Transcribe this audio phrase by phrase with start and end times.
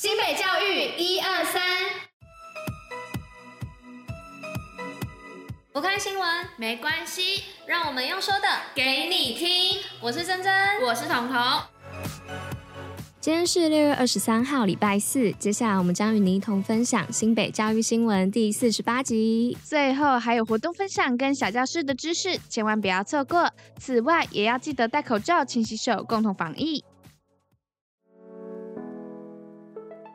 [0.00, 1.60] 新北教育一二三，
[5.72, 6.24] 不看新闻
[6.56, 9.82] 没关系，让我们用说的给你听。
[10.00, 11.36] 我是珍珍，我是彤彤。
[13.20, 15.32] 今天是六月二十三号，礼拜四。
[15.32, 19.58] 接下来我们将与您一同分享新北教育新闻第四十八集。
[19.64, 23.50] 最后还有活动分享跟小教室的知识，千万不要错过。
[23.80, 26.84] 此外，也要记得戴口罩、勤洗手，共同防疫。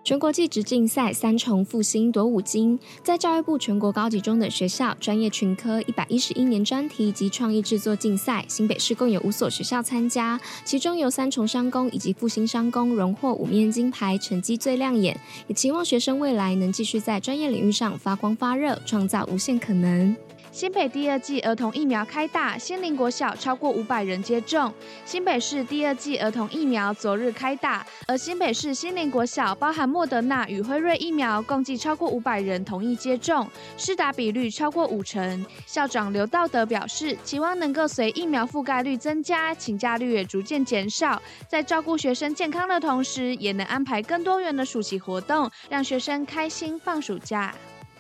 [0.04, 20.14] 全国技职竞赛三重复兴夺五金，在教育部全国高级中等学校专业群科一百一十一年专题及创意制作竞赛，新北市共有五所学校参加，其中由三重商工以及复兴商工荣获五面金牌，成绩最亮眼，也期望学生未来能继续在专业领域上发光发热，创造无限可能。
[20.54, 24.72] 新北第二季儿童疫苗开打，新林国小超过五百人接种。
[25.04, 35.44] 新北市第二季儿童疫苗昨日开打，而新北市新林国小包含莫德纳与辉瑞疫苗，共计超过五百人同意接种，施打比率超过五成。
[35.66, 47.56] 校长刘道德表示，期望能够随疫苗覆盖率增加，请假率也逐渐减少，在照顾学生健康的同时，也能安排更多元的暑期活动，让学生开心放暑假。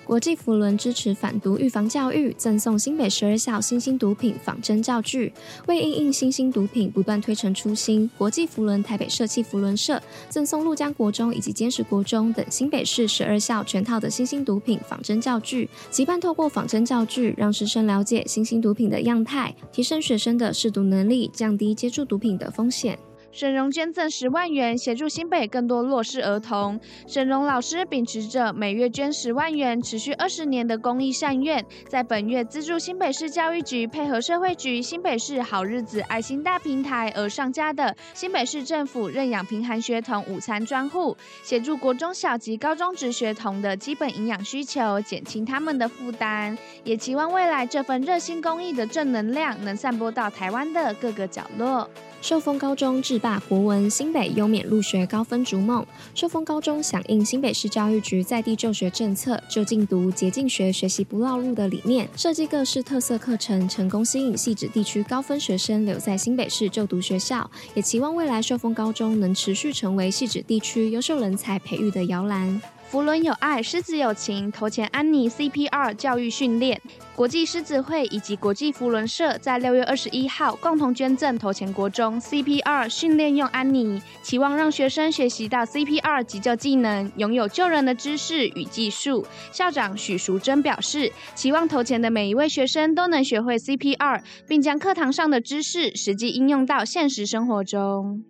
[0.05, 5.31] 国际扶轮支持反毒预防教育，赠送新北十二校新兴毒品仿真教具。
[5.67, 22.99] 为应应新兴毒品不断推陈出新，国际扶轮台北社企扶轮社赠送陆江国中以及坚实国中等新北市十二校全套的新兴毒品仿真教具，期盼透过仿真教具，让师生了解新兴毒品的样态，提升学生的识读能力，降低接触毒品的风险。
[23.33, 26.79] 沈荣捐赠十万元，协助新北更多弱势儿童。
[27.07, 46.55] 沈荣老师秉持着每月捐十万元、持续二十年的公益善愿，在本月资助新北市教育局配合社会局、新北市好日子爱心大平台而上架的新北市政府认养贫寒学童午餐专户，协助国中小及高中职学童的基本营养需求，减轻他们的负担。
[46.83, 51.89] 也期望未来这份热心公益的正能量能散播到台湾的各个角落。
[52.23, 55.85] 寿丰高中制霸国文，新北优免入学高分逐梦。
[56.15, 67.51] 寿丰高中响应新北市教育局在地就学政策，就近读、捷径学、学习不绕路的理念，设计各式特色课程，成功吸引汐止地区高分学生留在新北市就读学校。
[67.73, 72.61] 也期望未来寿丰高中能持续成为汐止地区优秀人才培育的摇篮。
[72.93, 74.51] 福伦有爱，狮子有情。
[74.51, 76.79] 头前安妮 CPR 教育训练，
[77.15, 89.25] 国际狮子会以及国际福伦社在六月二十一号共同捐赠头前国中 CPR 训练用安妮，期望让学生学习到 CPR 急救技能，拥有救人的知识与技术。
[89.51, 98.23] 校长许淑贞表示，期望头前的每一位学生都能学会 CPR，并将课堂上的知识实际应用到现实生活中。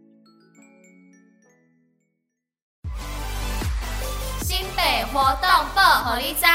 [5.11, 6.45] 活动报虎哩知，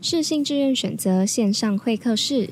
[0.00, 2.50] 适性志愿选择线上会客室。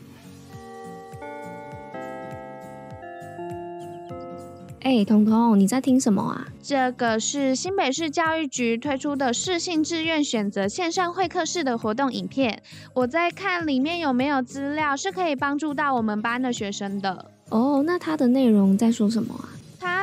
[4.81, 6.49] 哎，彤彤，你在听什么啊？
[6.63, 12.63] 这个是新北市教育局推出的适性志愿选择线上会客室的活动影片。
[12.95, 17.31] 我在看里面有没有资料是可以帮助到我们班的学生的。
[17.51, 19.58] 哦，那它的内容在说什么啊？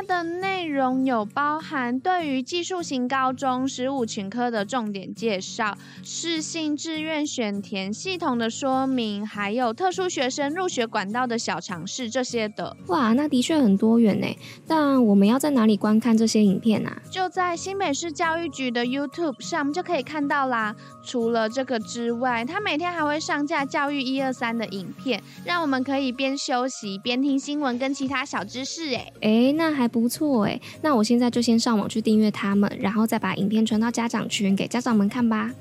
[0.08, 12.78] 它的内容有包含对于技术型高中十五群科的重点介绍、适性志愿选填系统的说明，还有特殊学生入学管道的小尝试这些的。
[12.86, 14.28] 哇，那的确很多元呢。
[14.68, 17.02] 但我们要在哪里观看这些影片啊？
[17.10, 20.76] 就在新北市教育局的 YouTube 上就可以看到啦。
[21.04, 28.94] 除了这个之外，他每天还会上架教育一二三的影片，让我们可以边休息边听新闻跟其他小知识。
[28.94, 29.66] 哎，哎，那。
[29.66, 35.53] 那还不错哎，那我现在就先上网去订阅他们，然后再把影片传到家长群给家长们看吧。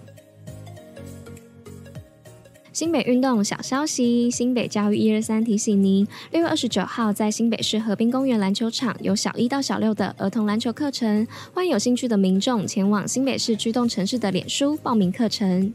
[2.73, 15.73] 新北运动小消息，新北教育一二三提醒您，六月二十九号在新北市河滨公园篮球场有小一到小六的儿童篮球课程，欢迎有兴趣的民众前往新北市驱动城市的脸书报名课程。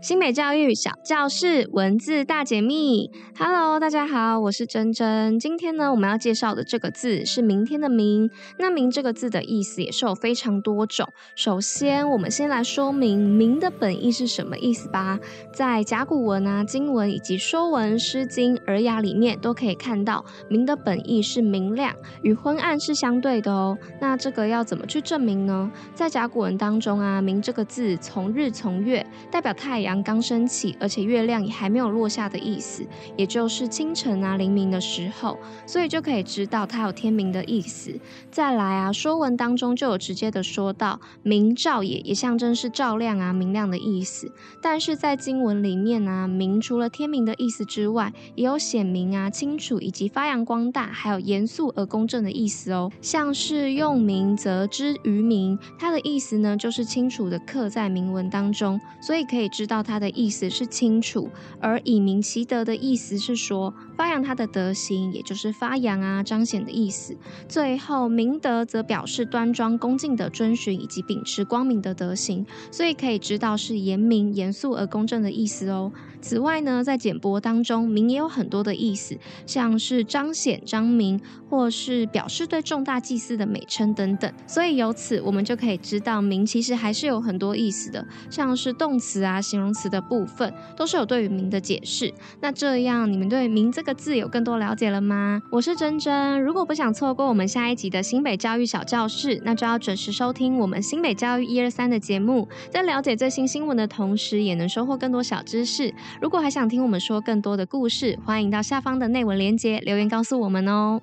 [0.00, 5.38] 新美教育小教室文字大解密，Hello，大家好，我是珍珍。
[5.38, 8.30] 今天呢，我们要介绍的这个字是明天的明。
[8.58, 11.06] 那明这个字的意思也是有非常多种。
[11.36, 15.18] 首先，我们先来说明明的本意是什么意思吧。
[15.52, 23.76] 在甲骨文啊、经文以及说文、诗经、尔雅里面都可以看到，明的本意是明亮，与昏暗是相对的哦。
[24.00, 25.70] 那这个要怎么去证明呢？
[25.94, 29.89] 在甲骨文当中啊，明这个字从日从月，代表太阳。
[29.90, 37.98] 阳刚升起，而且月亮也还没有落下的意思，也就是清晨啊，黎明的时候，所以就可以知道它有天明的意思。
[38.30, 44.30] 再来啊，说文当中就有直接的说到“明照也”，也象征是照亮啊、明亮的意思。
[44.62, 52.92] 但是在经文里面啊，“明”除了天明的意思之外，也有显明啊、清楚以及发扬光大，还有严肃而公正的意思哦。
[53.00, 61.30] 像是用明则知于明，它的意思呢，就是清楚的刻在铭文当中，所以可以知道他的意思是清楚。
[61.60, 67.16] 而以明其德的意思是说，发扬他的德行，也就是发扬啊、彰显的意思。
[67.48, 75.92] 最后，明德则表示端庄恭敬的遵循以及秉持光明的德行，所以可以知道是严明、严肃而公正的意思哦。
[76.22, 79.16] 此外呢，在简帛当中，明也有很多的意思，
[79.46, 81.18] 像是彰显、彰明，
[81.48, 84.30] 或是表示对重大祭祀的美称等等。
[84.46, 92.12] 所以由此，我们就可以知道，明其实还是有很多意思的，像是动词啊、形容词的部分，都是有对于名的解释。
[92.40, 95.42] 那这样，你们对“名”这个字有更多了解了吗？
[95.50, 105.94] 我是珍珍，如果不想错过我们下一集的新北教育小教室，那就要准时收听我们新北教育一二三的节目，在了解最新新闻的同时，也能收获更多小知识。
[106.20, 111.00] 如果还想听我们说更多的故事，欢迎到下方的内文链接留言告诉我们哦。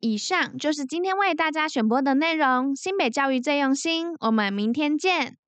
[0.00, 5.41] 以上就是今天为大家选播的内容，新北教育最用心，我们明天见。